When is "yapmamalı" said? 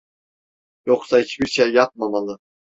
1.73-2.37